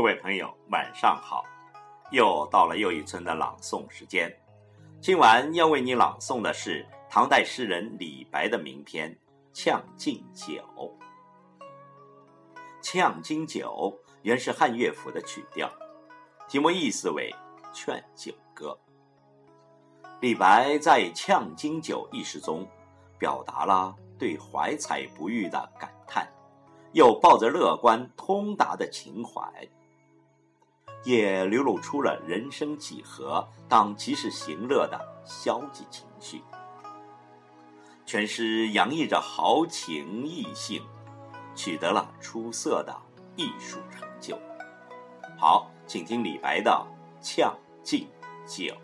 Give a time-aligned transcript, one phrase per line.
[0.00, 1.44] 各位朋友，晚上好！
[2.10, 4.34] 又到了又一村的朗诵时间。
[4.98, 9.14] 今晚要为你朗诵的是唐代诗人李白的名篇
[9.52, 10.54] 《将进酒》。
[12.80, 15.70] 《将进酒》原是汉乐府的曲调，
[16.48, 17.30] 题目意思为
[17.70, 18.74] 劝酒歌。
[20.20, 22.66] 李白在《将进酒》一诗中，
[23.18, 26.26] 表达了对怀才不遇的感叹，
[26.92, 29.46] 又抱着乐观通达的情怀。
[31.04, 36.42] 也流露出了人生几何当及时行乐的消极情绪。
[38.04, 40.82] 全诗洋溢着豪情逸兴，
[41.54, 42.96] 取得了出色的
[43.36, 44.36] 艺术成就。
[45.38, 46.70] 好，请听李白的
[47.36, 48.08] 《将进
[48.46, 48.74] 酒》。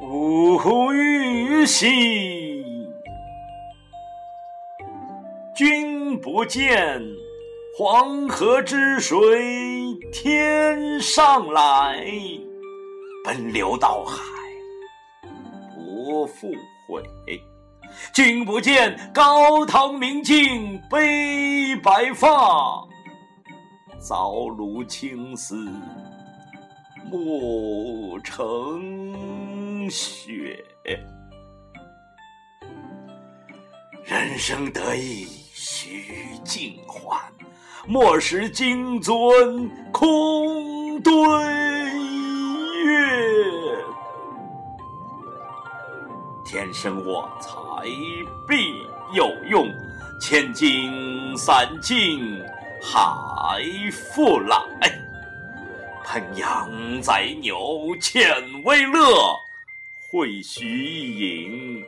[0.00, 2.64] 吾欲兮，
[5.56, 7.02] 君不见，
[7.76, 9.18] 黄河之水
[10.12, 12.00] 天上来，
[13.24, 14.22] 奔流到海
[15.74, 16.52] 不复
[16.86, 17.02] 回。
[18.12, 22.86] 君不见，高堂明镜悲白发，
[24.00, 25.68] 朝如青丝
[27.10, 29.12] 暮成
[29.90, 30.64] 雪。
[34.04, 37.20] 人生得意须尽欢，
[37.86, 41.12] 莫使金樽空对
[42.84, 43.84] 月。
[46.46, 47.50] 天生我材
[48.48, 48.72] 必
[49.14, 49.68] 有用，
[50.18, 52.42] 千金散尽
[52.82, 53.62] 还
[53.92, 54.56] 复来。
[56.02, 58.34] 烹羊宰牛且
[58.64, 59.38] 为乐，
[60.10, 61.84] 会须一饮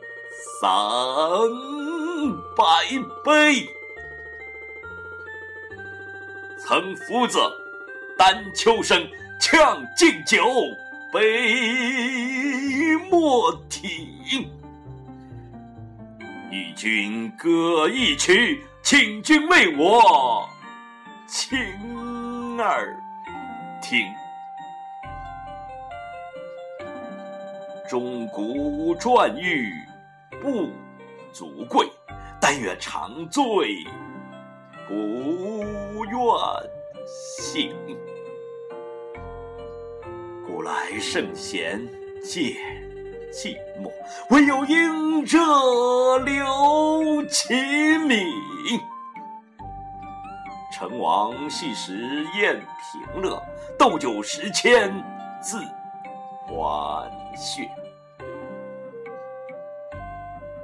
[0.61, 0.69] 三
[2.55, 2.63] 百
[3.25, 3.67] 杯。
[6.59, 7.39] 岑夫子，
[8.15, 9.09] 丹丘生，
[9.39, 10.45] 将进酒，
[11.11, 14.47] 杯莫停。
[16.51, 20.47] 与君歌一曲，请君为我
[21.25, 21.57] 倾
[22.59, 22.95] 耳
[23.81, 24.05] 听。
[27.91, 29.69] 钟鼓馔玉
[30.41, 30.69] 不
[31.33, 31.85] 足贵，
[32.39, 33.85] 但愿长醉
[34.87, 34.93] 不
[36.05, 36.15] 愿
[37.05, 37.75] 醒。
[40.47, 41.85] 古来圣贤
[42.23, 42.55] 皆
[43.29, 43.91] 寂寞，
[44.29, 45.37] 惟有饮者
[46.19, 47.53] 留其
[47.97, 48.25] 名。
[50.71, 52.57] 成王昔时宴
[53.13, 53.43] 平乐，
[53.77, 54.89] 斗酒十千
[55.43, 55.67] 恣
[56.47, 57.69] 欢谑。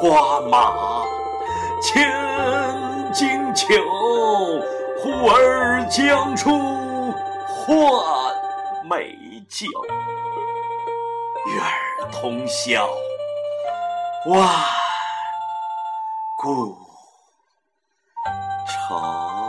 [0.00, 1.04] 花马，
[1.82, 2.10] 千
[3.12, 3.66] 金裘，
[4.98, 7.12] 呼儿将出
[7.46, 8.34] 换
[8.88, 9.14] 美
[9.46, 9.66] 酒，
[11.46, 12.88] 与尔同销
[14.24, 14.48] 万
[16.38, 16.74] 古
[18.66, 19.39] 愁。